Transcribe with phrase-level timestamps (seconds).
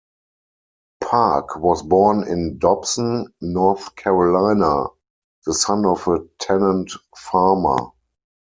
[0.99, 4.85] Park was born in Dobson, North Carolina,
[5.45, 7.77] the son of a tenant farmer.